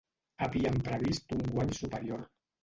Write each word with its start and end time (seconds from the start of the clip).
Havíem 0.45 0.79
previst 0.87 1.35
un 1.37 1.45
guany 1.53 1.75
superior. 1.83 2.27